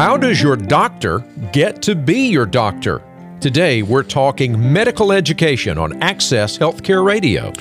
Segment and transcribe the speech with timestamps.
[0.00, 1.18] How does your doctor
[1.52, 3.02] get to be your doctor?
[3.38, 7.52] Today, we're talking medical education on Access Healthcare Radio.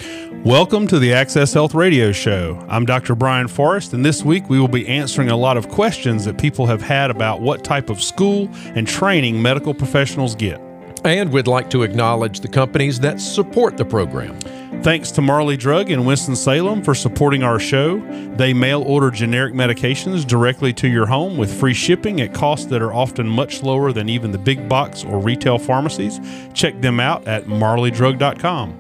[0.46, 2.66] Welcome to the Access Health Radio Show.
[2.70, 3.14] I'm Dr.
[3.14, 6.66] Brian Forrest, and this week we will be answering a lot of questions that people
[6.66, 10.62] have had about what type of school and training medical professionals get.
[11.04, 14.40] And we'd like to acknowledge the companies that support the program.
[14.82, 18.00] Thanks to Marley Drug in Winston-Salem for supporting our show.
[18.38, 22.82] They mail order generic medications directly to your home with free shipping at costs that
[22.82, 26.22] are often much lower than even the big box or retail pharmacies.
[26.54, 28.80] Check them out at marleydrug.com.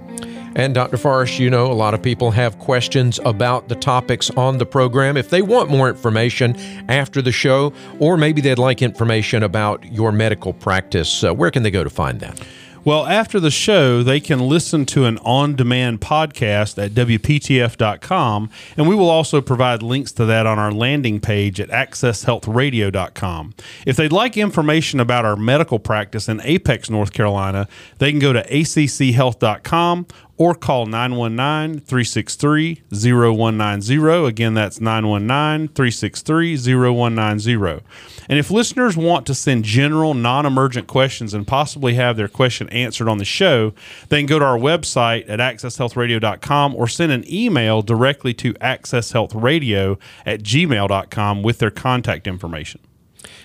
[0.55, 0.95] And Dr.
[0.95, 5.17] Forrest, you know, a lot of people have questions about the topics on the program.
[5.17, 6.55] If they want more information
[6.89, 11.63] after the show, or maybe they'd like information about your medical practice, uh, where can
[11.63, 12.41] they go to find that?
[12.85, 18.87] Well, after the show, they can listen to an on demand podcast at WPTF.com, and
[18.87, 23.53] we will also provide links to that on our landing page at AccessHealthRadio.com.
[23.85, 28.31] If they'd like information about our medical practice in Apex, North Carolina, they can go
[28.31, 30.07] to ACCHealth.com
[30.39, 34.25] or call 919 363 0190.
[34.25, 37.83] Again, that's 919 363 0190.
[38.29, 42.69] And if listeners want to send general, non emergent questions and possibly have their question
[42.69, 43.73] answered on the show,
[44.07, 49.99] they can go to our website at accesshealthradio.com or send an email directly to accesshealthradio
[50.25, 52.79] at gmail.com with their contact information.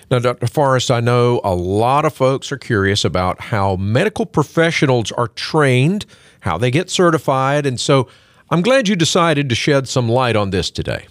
[0.09, 0.47] Now, Dr.
[0.47, 6.05] Forrest, I know a lot of folks are curious about how medical professionals are trained,
[6.45, 8.07] how they get certified, and so
[8.49, 11.07] I'm glad you decided to shed some light on this today.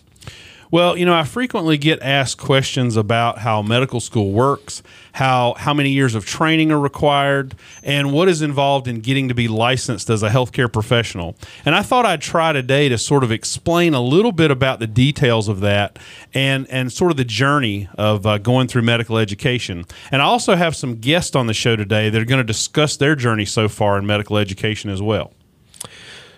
[0.75, 5.73] Well, you know, I frequently get asked questions about how medical school works, how how
[5.73, 10.11] many years of training are required, and what is involved in getting to be licensed
[10.11, 11.37] as a healthcare professional.
[11.65, 14.89] And I thought I'd try today to sort of explain a little bit about the
[14.89, 15.97] details of that
[16.35, 19.85] and and sort of the journey of uh, going through medical education.
[20.11, 22.97] And I also have some guests on the show today that are going to discuss
[22.97, 25.35] their journey so far in medical education as well.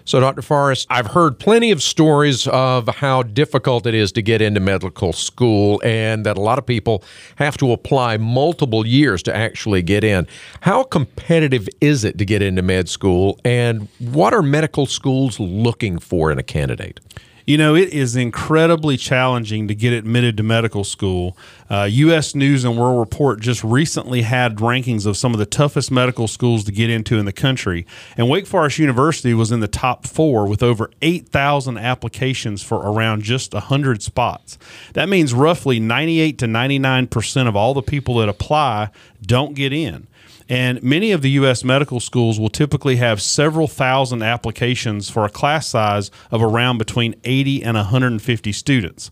[0.07, 0.41] So, Dr.
[0.41, 5.13] Forrest, I've heard plenty of stories of how difficult it is to get into medical
[5.13, 7.03] school and that a lot of people
[7.35, 10.29] have to apply multiple years to actually get in.
[10.61, 15.99] How competitive is it to get into med school, and what are medical schools looking
[15.99, 17.01] for in a candidate?
[17.47, 21.39] You know, it is incredibly challenging to get admitted to medical school.
[21.71, 22.35] Uh, U.S.
[22.35, 26.65] News and World Report just recently had rankings of some of the toughest medical schools
[26.65, 27.87] to get into in the country.
[28.17, 33.23] And Wake Forest University was in the top four with over 8,000 applications for around
[33.23, 34.59] just 100 spots.
[34.95, 38.91] That means roughly 98 to 99% of all the people that apply
[39.23, 40.09] don't get in.
[40.49, 41.65] And many of the U.S.
[41.65, 47.15] medical schools will typically have several thousand applications for a class size of around between
[47.25, 49.11] 80 and 150 students.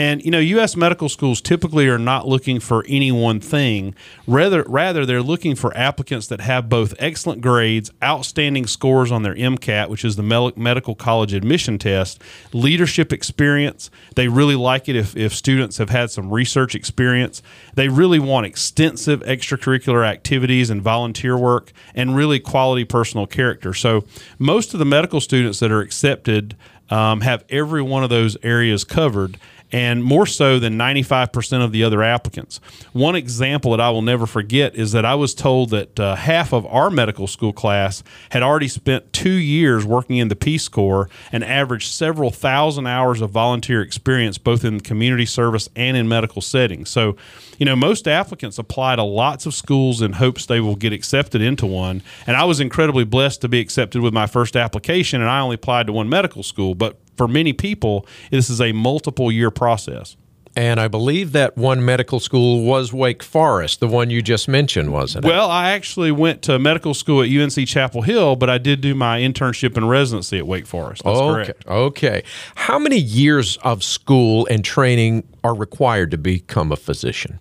[0.00, 0.76] And you know, U.S.
[0.76, 3.94] medical schools typically are not looking for any one thing.
[4.26, 9.34] Rather, rather they're looking for applicants that have both excellent grades, outstanding scores on their
[9.34, 10.22] MCAT, which is the
[10.56, 12.22] medical college admission test,
[12.54, 13.90] leadership experience.
[14.16, 17.42] They really like it if, if students have had some research experience.
[17.74, 23.74] They really want extensive extracurricular activities and volunteer work, and really quality personal character.
[23.74, 24.06] So,
[24.38, 26.56] most of the medical students that are accepted
[26.88, 29.38] um, have every one of those areas covered
[29.72, 32.60] and more so than 95% of the other applicants.
[32.92, 36.52] One example that I will never forget is that I was told that uh, half
[36.52, 41.08] of our medical school class had already spent two years working in the Peace Corps
[41.32, 46.42] and averaged several thousand hours of volunteer experience both in community service and in medical
[46.42, 46.90] settings.
[46.90, 47.16] So,
[47.58, 51.40] you know, most applicants apply to lots of schools in hopes they will get accepted
[51.40, 52.02] into one.
[52.26, 55.54] And I was incredibly blessed to be accepted with my first application, and I only
[55.54, 56.74] applied to one medical school.
[56.74, 60.16] But for many people, this is a multiple year process.
[60.56, 64.90] And I believe that one medical school was Wake Forest, the one you just mentioned,
[64.90, 65.28] wasn't it?
[65.28, 68.94] Well, I actually went to medical school at UNC Chapel Hill, but I did do
[68.94, 71.04] my internship and residency at Wake Forest.
[71.04, 71.44] That's okay.
[71.44, 71.66] correct.
[71.66, 72.22] Okay.
[72.54, 77.38] How many years of school and training are required to become a physician?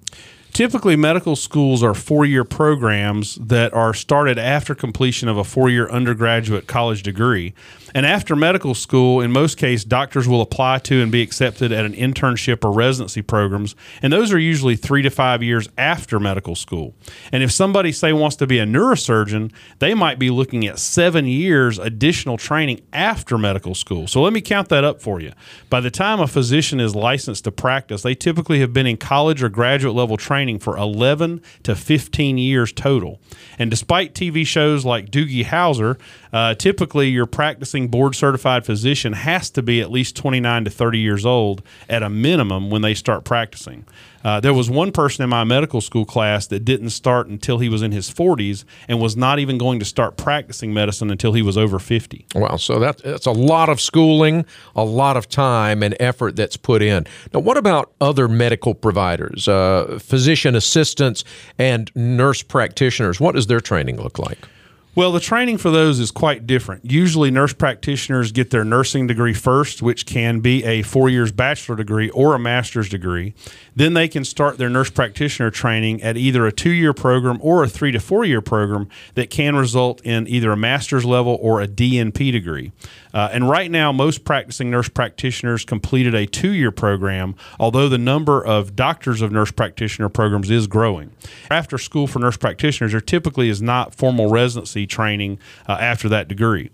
[0.51, 5.69] Typically, medical schools are four year programs that are started after completion of a four
[5.69, 7.53] year undergraduate college degree.
[7.93, 11.85] And after medical school, in most cases, doctors will apply to and be accepted at
[11.85, 13.75] an internship or residency programs.
[14.01, 16.93] And those are usually three to five years after medical school.
[17.31, 21.25] And if somebody, say, wants to be a neurosurgeon, they might be looking at seven
[21.25, 24.07] years additional training after medical school.
[24.07, 25.33] So let me count that up for you.
[25.69, 29.41] By the time a physician is licensed to practice, they typically have been in college
[29.41, 33.19] or graduate level training for 11 to 15 years total.
[33.57, 35.97] And despite TV shows like Doogie Howser,
[36.31, 40.99] Uh, typically, your practicing board certified physician has to be at least 29 to 30
[40.99, 43.85] years old at a minimum when they start practicing.
[44.23, 47.69] Uh, there was one person in my medical school class that didn't start until he
[47.69, 51.41] was in his 40s and was not even going to start practicing medicine until he
[51.41, 52.25] was over 50.
[52.35, 56.57] Wow, so that, that's a lot of schooling, a lot of time and effort that's
[56.57, 57.05] put in.
[57.33, 61.23] Now, what about other medical providers, uh, physician assistants,
[61.57, 63.19] and nurse practitioners?
[63.19, 64.39] What does their training look like?
[64.99, 66.91] Well, the training for those is quite different.
[66.91, 71.77] Usually, nurse practitioners get their nursing degree first, which can be a four years bachelor
[71.77, 73.33] degree or a master's degree.
[73.73, 77.63] Then they can start their nurse practitioner training at either a two year program or
[77.63, 81.61] a three to four year program that can result in either a master's level or
[81.61, 82.73] a DNP degree.
[83.13, 87.97] Uh, and right now, most practicing nurse practitioners completed a two year program, although the
[87.97, 91.11] number of doctors of nurse practitioner programs is growing.
[91.49, 96.27] After school for nurse practitioners, there typically is not formal residency training uh, after that
[96.27, 96.69] degree.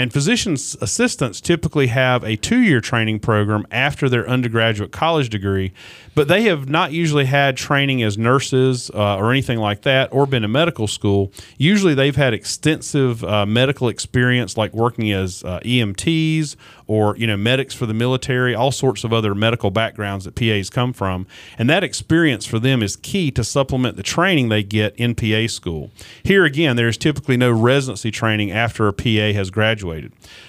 [0.00, 5.74] And physician's assistants typically have a two year training program after their undergraduate college degree,
[6.14, 10.24] but they have not usually had training as nurses uh, or anything like that or
[10.24, 11.30] been in medical school.
[11.58, 16.56] Usually they've had extensive uh, medical experience, like working as uh, EMTs
[16.86, 20.70] or you know medics for the military, all sorts of other medical backgrounds that PAs
[20.70, 21.26] come from,
[21.58, 25.46] and that experience for them is key to supplement the training they get in PA
[25.46, 25.90] school.
[26.22, 29.89] Here again, there is typically no residency training after a PA has graduated.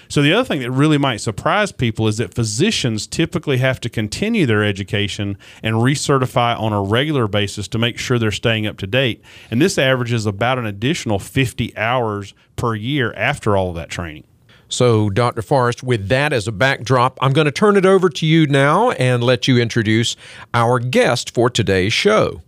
[0.08, 3.88] So the other thing that really might surprise people is that physicians typically have to
[3.88, 8.78] continue their education and recertify on a regular basis to make sure they're staying up
[8.78, 13.74] to date, and this averages about an additional 50 hours per year after all of
[13.76, 14.24] that training.
[14.68, 15.42] So, Dr.
[15.42, 18.90] Forrest, with that as a backdrop, I'm going to turn it over to you now
[18.92, 20.16] and let you introduce
[20.54, 22.40] our guest for today's show.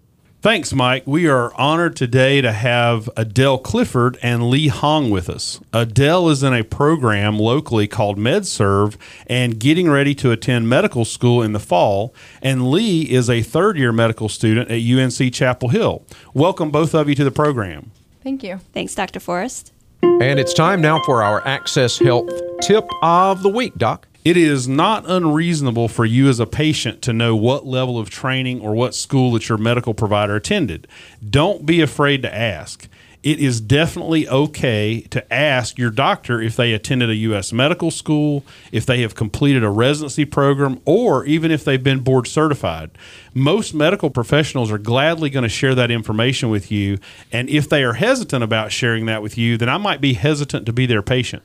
[0.45, 1.05] Thanks, Mike.
[1.07, 5.59] We are honored today to have Adele Clifford and Lee Hong with us.
[5.73, 11.41] Adele is in a program locally called MedServe and getting ready to attend medical school
[11.41, 12.15] in the fall.
[12.43, 16.05] And Lee is a third year medical student at UNC Chapel Hill.
[16.35, 17.91] Welcome, both of you, to the program.
[18.23, 18.61] Thank you.
[18.75, 19.21] Thanks, Dr.
[19.21, 19.73] Forrest.
[20.03, 22.29] And it's time now for our Access Health
[22.61, 24.07] tip of the week, Doc.
[24.25, 28.63] It is not unreasonable for you as a patient to know what level of training
[28.63, 30.89] or what school that your medical provider attended.
[31.29, 32.89] Don't be afraid to ask
[33.25, 37.55] it is definitely okay to ask your doctor if they attended a U.S.
[37.55, 42.27] medical school, if they have completed a residency program, or even if they've been board
[42.27, 42.91] certified.
[43.33, 46.99] Most medical professionals are gladly going to share that information with you.
[47.33, 50.67] And if they are hesitant about sharing that with you, then I might be hesitant
[50.67, 51.43] to be their patient.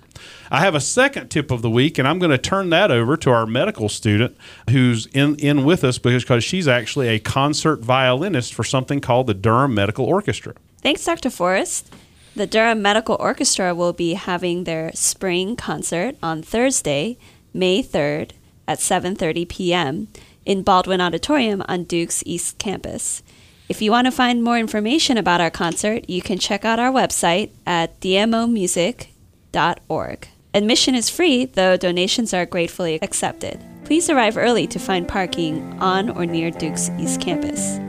[0.51, 3.15] I have a second tip of the week, and I'm going to turn that over
[3.15, 4.35] to our medical student
[4.69, 9.33] who's in, in with us because she's actually a concert violinist for something called the
[9.33, 10.55] Durham Medical Orchestra.
[10.81, 11.29] Thanks, Dr.
[11.29, 11.93] Forrest.
[12.35, 17.17] The Durham Medical Orchestra will be having their spring concert on Thursday,
[17.53, 18.31] May 3rd
[18.67, 20.07] at 7:30 p.m.
[20.45, 23.21] in Baldwin Auditorium on Duke's East Campus.
[23.67, 26.91] If you want to find more information about our concert, you can check out our
[26.91, 30.27] website at dmomusic.org.
[30.53, 33.63] Admission is free, though donations are gratefully accepted.
[33.85, 37.79] Please arrive early to find parking on or near Duke's East Campus.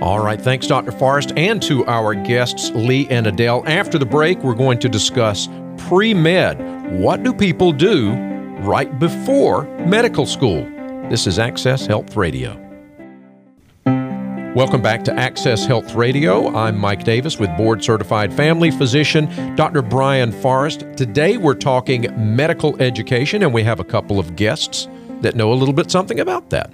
[0.00, 0.92] All right, thanks, Dr.
[0.92, 3.64] Forrest, and to our guests, Lee and Adele.
[3.66, 7.00] After the break, we're going to discuss pre med.
[7.00, 8.12] What do people do
[8.60, 10.62] right before medical school?
[11.10, 12.64] This is Access Health Radio.
[14.54, 16.54] Welcome back to Access Health Radio.
[16.54, 19.82] I'm Mike Davis with board certified family physician Dr.
[19.82, 20.86] Brian Forrest.
[20.96, 24.86] Today we're talking medical education, and we have a couple of guests
[25.22, 26.72] that know a little bit something about that.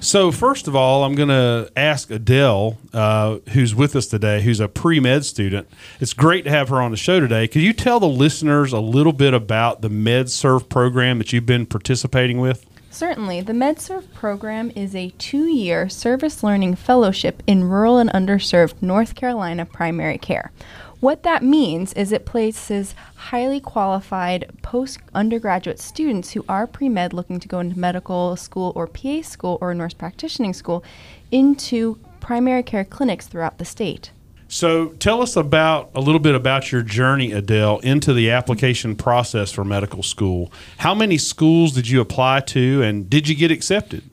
[0.00, 4.60] So, first of all, I'm going to ask Adele, uh, who's with us today, who's
[4.60, 5.68] a pre med student.
[5.98, 7.48] It's great to have her on the show today.
[7.48, 11.66] Could you tell the listeners a little bit about the MedServe program that you've been
[11.66, 12.64] participating with?
[12.90, 13.42] Certainly.
[13.42, 19.16] The MedServe program is a two year service learning fellowship in rural and underserved North
[19.16, 20.52] Carolina primary care.
[21.00, 27.12] What that means is it places highly qualified post undergraduate students who are pre med
[27.12, 30.82] looking to go into medical school or PA school or nurse practitioning school
[31.30, 34.10] into primary care clinics throughout the state.
[34.48, 39.52] So, tell us about a little bit about your journey, Adele, into the application process
[39.52, 40.50] for medical school.
[40.78, 44.07] How many schools did you apply to, and did you get accepted?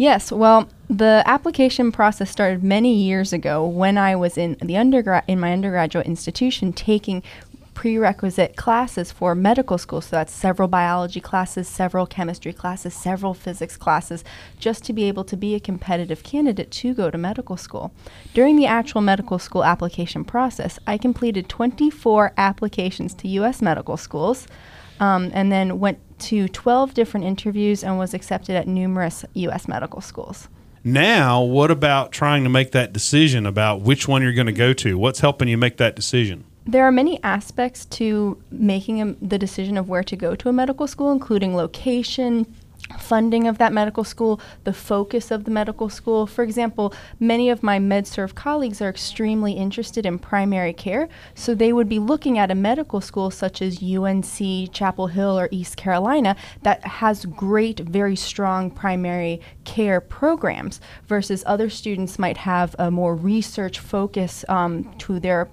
[0.00, 5.24] Yes, well, the application process started many years ago when I was in the undergrad
[5.28, 7.22] in my undergraduate institution taking
[7.74, 10.00] prerequisite classes for medical school.
[10.00, 14.24] So that's several biology classes, several chemistry classes, several physics classes,
[14.58, 17.92] just to be able to be a competitive candidate to go to medical school.
[18.32, 23.60] During the actual medical school application process, I completed 24 applications to U.S.
[23.60, 24.46] medical schools.
[25.00, 29.66] Um, and then went to 12 different interviews and was accepted at numerous U.S.
[29.66, 30.48] medical schools.
[30.84, 34.72] Now, what about trying to make that decision about which one you're going to go
[34.74, 34.96] to?
[34.96, 36.44] What's helping you make that decision?
[36.66, 40.52] There are many aspects to making a, the decision of where to go to a
[40.52, 42.46] medical school, including location,
[42.98, 46.26] funding of that medical school, the focus of the medical school.
[46.26, 51.72] For example, many of my MedServe colleagues are extremely interested in primary care, so they
[51.72, 56.36] would be looking at a medical school such as UNC, Chapel Hill, or East Carolina
[56.62, 63.14] that has great, very strong primary care programs versus other students might have a more
[63.14, 65.48] research focus um, to their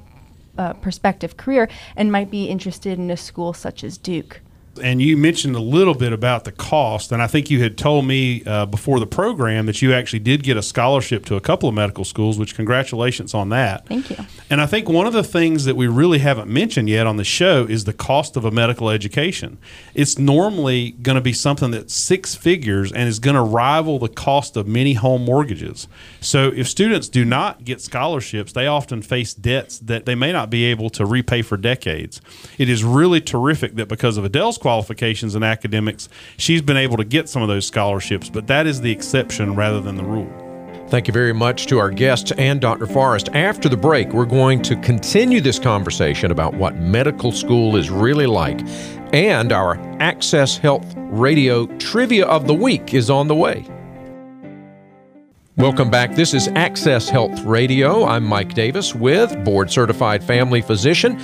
[0.58, 4.41] uh, prospective career and might be interested in a school such as Duke
[4.77, 8.05] and you mentioned a little bit about the cost, and I think you had told
[8.05, 11.69] me uh, before the program that you actually did get a scholarship to a couple
[11.69, 13.86] of medical schools, which congratulations on that.
[13.88, 14.17] Thank you.
[14.50, 17.24] And I think one of the things that we really haven't mentioned yet on the
[17.24, 19.57] show is the cost of a medical education.
[19.93, 24.10] It's normally going to be something that's six figures and is going to rival the
[24.10, 25.88] cost of many home mortgages.
[26.22, 30.50] So if students do not get scholarships, they often face debts that they may not
[30.50, 32.22] be able to repay for decades.
[32.57, 37.06] It is really terrific that because of Adele's qualifications in academics, she's been able to
[37.06, 40.30] get some of those scholarships, but that is the exception rather than the rule.
[40.90, 42.86] Thank you very much to our guests and Dr.
[42.86, 43.30] Forrest.
[43.30, 48.28] After the break, we're going to continue this conversation about what medical school is really
[48.28, 48.60] like.
[49.14, 53.66] And our Access Health Radio Trivia of the Week is on the way.
[55.56, 56.14] Welcome back.
[56.14, 58.06] This is Access Health Radio.
[58.06, 61.18] I'm Mike Davis with board certified family physician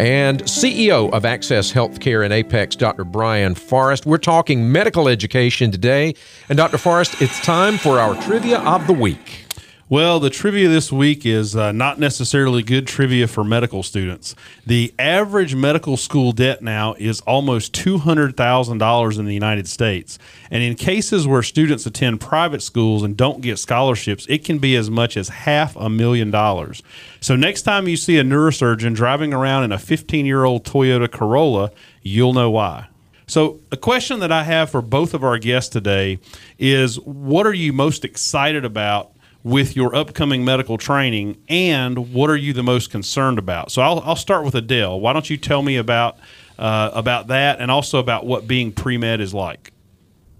[0.00, 3.04] and CEO of Access Healthcare in Apex, Dr.
[3.04, 4.06] Brian Forrest.
[4.06, 6.14] We're talking medical education today.
[6.48, 6.78] And Dr.
[6.78, 9.44] Forrest, it's time for our trivia of the week.
[9.90, 14.36] Well, the trivia this week is uh, not necessarily good trivia for medical students.
[14.64, 20.16] The average medical school debt now is almost $200,000 in the United States.
[20.48, 24.76] And in cases where students attend private schools and don't get scholarships, it can be
[24.76, 26.84] as much as half a million dollars.
[27.20, 31.10] So next time you see a neurosurgeon driving around in a 15 year old Toyota
[31.10, 32.86] Corolla, you'll know why.
[33.26, 36.18] So, a question that I have for both of our guests today
[36.58, 42.36] is what are you most excited about with your upcoming medical training and what are
[42.36, 43.72] you the most concerned about?
[43.72, 45.00] So I'll, I'll start with Adele.
[45.00, 46.18] Why don't you tell me about
[46.58, 49.72] uh, about that and also about what being pre med is like?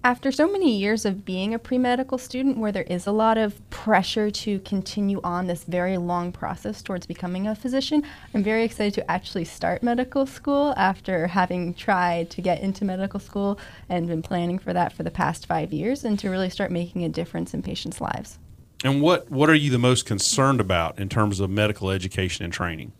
[0.03, 3.37] After so many years of being a pre medical student, where there is a lot
[3.37, 8.03] of pressure to continue on this very long process towards becoming a physician,
[8.33, 13.19] I'm very excited to actually start medical school after having tried to get into medical
[13.19, 16.71] school and been planning for that for the past five years and to really start
[16.71, 18.39] making a difference in patients' lives.
[18.83, 22.53] And what, what are you the most concerned about in terms of medical education and
[22.53, 22.93] training?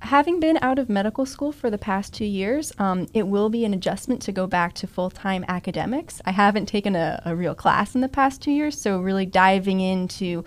[0.00, 3.64] Having been out of medical school for the past two years, um, it will be
[3.64, 6.22] an adjustment to go back to full time academics.
[6.24, 9.80] I haven't taken a, a, real class in the past two years, so really diving
[9.80, 10.42] into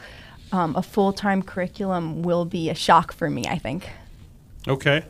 [0.51, 3.89] um, a full time curriculum will be a shock for me, I think.
[4.67, 5.03] Okay.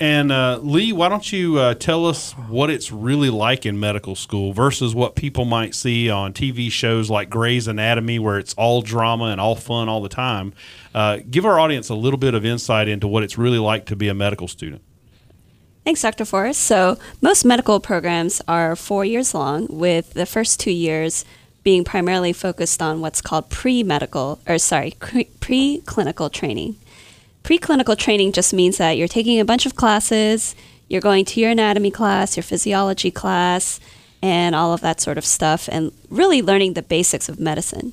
[0.00, 4.16] And uh, Lee, why don't you uh, tell us what it's really like in medical
[4.16, 8.80] school versus what people might see on TV shows like Grey's Anatomy, where it's all
[8.80, 10.54] drama and all fun all the time?
[10.94, 13.94] Uh, give our audience a little bit of insight into what it's really like to
[13.94, 14.80] be a medical student.
[15.84, 16.24] Thanks, Dr.
[16.24, 16.62] Forrest.
[16.62, 21.26] So, most medical programs are four years long, with the first two years
[21.62, 24.94] being primarily focused on what's called pre medical, or sorry,
[25.40, 26.76] pre clinical training.
[27.42, 30.54] Preclinical training just means that you're taking a bunch of classes,
[30.88, 33.80] you're going to your anatomy class, your physiology class,
[34.22, 37.92] and all of that sort of stuff, and really learning the basics of medicine.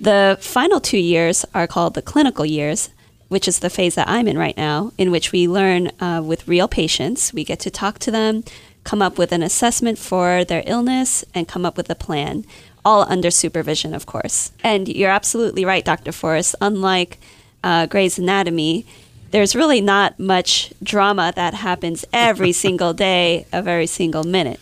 [0.00, 2.90] The final two years are called the clinical years,
[3.28, 6.48] which is the phase that I'm in right now, in which we learn uh, with
[6.48, 7.34] real patients.
[7.34, 8.42] We get to talk to them,
[8.82, 12.44] come up with an assessment for their illness, and come up with a plan,
[12.84, 14.52] all under supervision, of course.
[14.64, 16.12] And you're absolutely right, Dr.
[16.12, 16.54] Forrest.
[16.60, 17.20] Unlike
[17.62, 18.86] uh, Grey's Anatomy,
[19.30, 24.60] there's really not much drama that happens every single day of every single minute.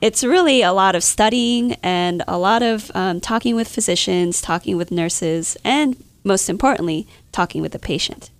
[0.00, 4.76] It's really a lot of studying and a lot of um, talking with physicians, talking
[4.76, 8.30] with nurses, and most importantly, talking with the patient.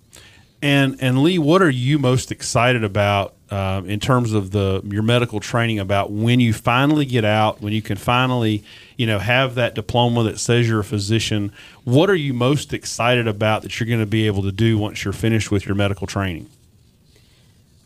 [0.61, 5.03] And and Lee, what are you most excited about uh, in terms of the your
[5.03, 8.63] medical training about when you finally get out, when you can finally,
[8.97, 11.51] you know, have that diploma that says you're a physician.
[11.83, 15.03] What are you most excited about that you're going to be able to do once
[15.03, 16.49] you're finished with your medical training?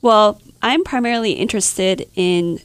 [0.01, 2.61] Well, I'm primarily interested in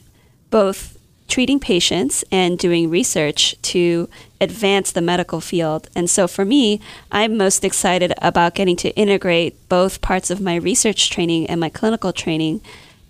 [0.50, 4.08] both treating patients and doing research to
[4.40, 5.88] advance the medical field.
[5.96, 6.80] And so for me,
[7.10, 11.68] I'm most excited about getting to integrate both parts of my research training and my
[11.68, 12.60] clinical training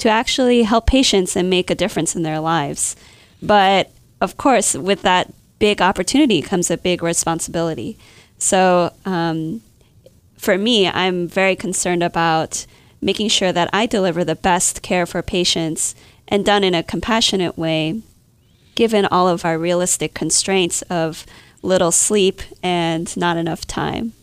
[0.02, 2.96] to actually help patients and make a difference in their lives.
[3.40, 7.96] But of course, with that big opportunity comes a big responsibility.
[8.36, 9.62] So um,
[10.36, 12.66] for me, I'm very concerned about
[13.00, 15.94] making sure that I deliver the best care for patients
[16.26, 18.02] and done in a compassionate way
[18.74, 21.24] given all of our realistic constraints of
[21.62, 24.14] little sleep and not enough time.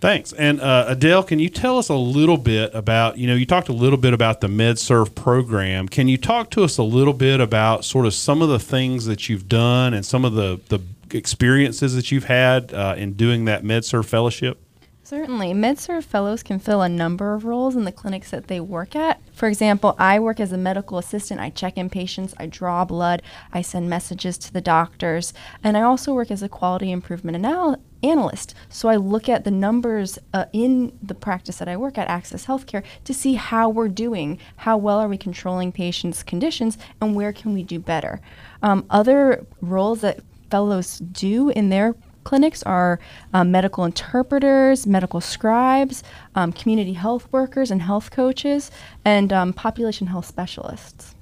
[0.00, 0.32] Thanks.
[0.32, 3.68] And uh, Adele, can you tell us a little bit about, you know, you talked
[3.68, 5.88] a little bit about the MedServe program.
[5.88, 9.06] Can you talk to us a little bit about sort of some of the things
[9.06, 13.44] that you've done and some of the, the experiences that you've had uh, in doing
[13.46, 14.60] that MedServe fellowship?
[15.02, 15.54] Certainly.
[15.54, 19.20] MedServe fellows can fill a number of roles in the clinics that they work at.
[19.32, 21.40] For example, I work as a medical assistant.
[21.40, 25.32] I check in patients, I draw blood, I send messages to the doctors,
[25.64, 28.54] and I also work as a quality improvement anal- analyst.
[28.68, 32.46] So I look at the numbers uh, in the practice that I work at, Access
[32.46, 37.32] Healthcare, to see how we're doing, how well are we controlling patients' conditions, and where
[37.32, 38.20] can we do better.
[38.62, 43.00] Um, other roles that fellows do in their clinics are
[43.32, 46.02] um, medical interpreters, medical scribes,
[46.34, 48.70] um, community health workers and health coaches,
[49.04, 51.14] and um, population health specialists.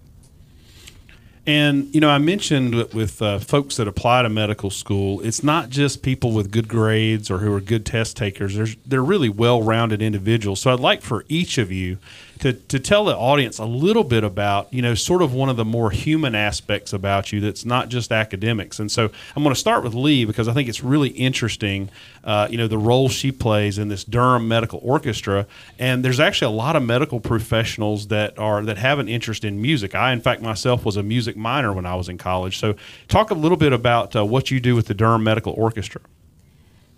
[1.46, 5.44] And you know, I mentioned with, with uh, folks that apply to medical school, it's
[5.44, 8.56] not just people with good grades or who are good test takers.
[8.56, 10.60] There's they're really well-rounded individuals.
[10.60, 11.98] So I'd like for each of you
[12.40, 15.56] to, to tell the audience a little bit about, you know, sort of one of
[15.56, 18.78] the more human aspects about you that's not just academics.
[18.78, 21.90] And so I'm going to start with Lee because I think it's really interesting,
[22.24, 25.46] uh, you know, the role she plays in this Durham Medical Orchestra.
[25.78, 29.60] And there's actually a lot of medical professionals that are that have an interest in
[29.60, 29.94] music.
[29.94, 32.58] I, in fact, myself was a music minor when I was in college.
[32.58, 32.74] So
[33.08, 36.00] talk a little bit about uh, what you do with the Durham Medical Orchestra.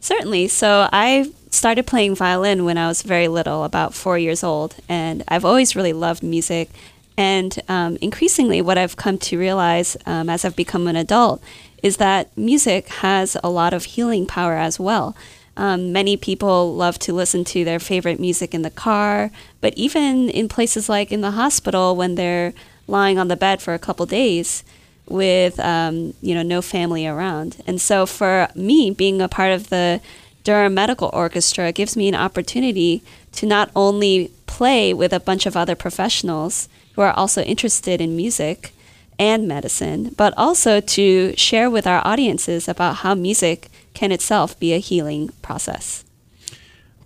[0.01, 0.49] Certainly.
[0.49, 5.25] So I started playing violin when I was very little, about four years old, and
[5.29, 6.71] I've always really loved music.
[7.17, 11.43] And um, increasingly, what I've come to realize um, as I've become an adult
[11.83, 15.17] is that music has a lot of healing power as well.
[15.57, 20.29] Um, many people love to listen to their favorite music in the car, but even
[20.31, 22.55] in places like in the hospital when they're
[22.87, 24.63] lying on the bed for a couple days,
[25.11, 27.63] with um, you know no family around.
[27.67, 30.01] And so for me, being a part of the
[30.45, 35.57] Durham Medical Orchestra gives me an opportunity to not only play with a bunch of
[35.57, 38.73] other professionals who are also interested in music
[39.19, 44.73] and medicine, but also to share with our audiences about how music can itself be
[44.73, 46.05] a healing process.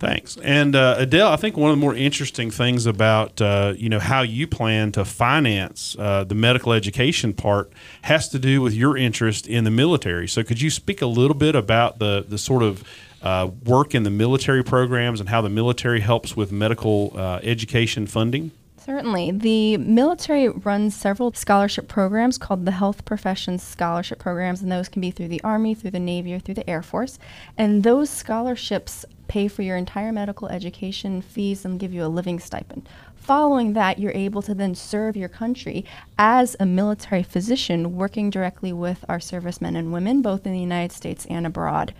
[0.03, 0.35] Thanks.
[0.43, 3.99] And uh, Adele, I think one of the more interesting things about uh, you know
[3.99, 8.97] how you plan to finance uh, the medical education part has to do with your
[8.97, 10.27] interest in the military.
[10.27, 12.83] So could you speak a little bit about the the sort of
[13.21, 18.05] uh, work in the military programs and how the military helps with medical uh, education
[18.05, 18.51] funding?
[18.85, 19.31] Certainly.
[19.31, 24.99] The military runs several scholarship programs called the Health Professions Scholarship Programs, and those can
[24.99, 27.17] be through the Army, through the Navy, or through the Air Force.
[27.57, 32.39] And those scholarships pay for your entire medical education fees and give you a living
[32.39, 32.89] stipend.
[33.15, 35.85] Following that, you're able to then serve your country
[36.19, 40.93] as a military physician working directly with our servicemen and women, both in the United
[40.93, 41.93] States and abroad.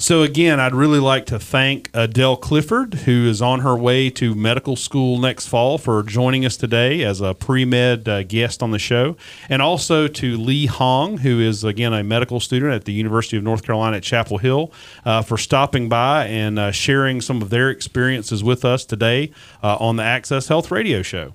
[0.00, 4.32] So, again, I'd really like to thank Adele Clifford, who is on her way to
[4.32, 8.70] medical school next fall, for joining us today as a pre med uh, guest on
[8.70, 9.16] the show.
[9.48, 13.42] And also to Lee Hong, who is, again, a medical student at the University of
[13.42, 14.72] North Carolina at Chapel Hill,
[15.04, 19.32] uh, for stopping by and uh, sharing some of their experiences with us today
[19.64, 21.34] uh, on the Access Health Radio Show.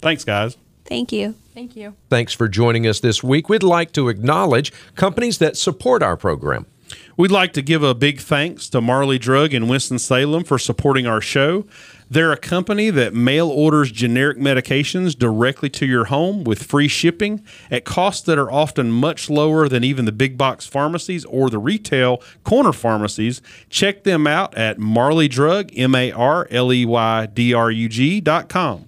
[0.00, 0.56] Thanks, guys.
[0.84, 1.34] Thank you.
[1.52, 1.96] Thank you.
[2.10, 3.48] Thanks for joining us this week.
[3.48, 6.66] We'd like to acknowledge companies that support our program.
[7.18, 11.20] We'd like to give a big thanks to Marley Drug in Winston-Salem for supporting our
[11.20, 11.66] show.
[12.08, 17.44] They're a company that mail orders generic medications directly to your home with free shipping
[17.72, 21.58] at costs that are often much lower than even the big box pharmacies or the
[21.58, 23.42] retail corner pharmacies.
[23.68, 27.88] Check them out at Marley Drug, M A R L E Y D R U
[27.88, 28.87] G dot com.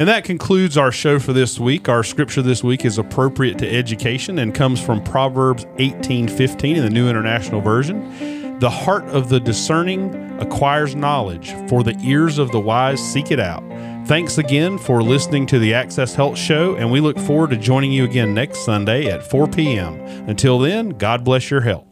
[0.00, 1.86] And that concludes our show for this week.
[1.86, 6.88] Our scripture this week is appropriate to education and comes from Proverbs 18:15 in the
[6.88, 8.58] New International Version.
[8.60, 13.40] The heart of the discerning acquires knowledge, for the ears of the wise seek it
[13.40, 13.62] out.
[14.06, 17.92] Thanks again for listening to the Access Health Show, and we look forward to joining
[17.92, 20.00] you again next Sunday at 4 p.m.
[20.26, 21.89] Until then, God bless your health.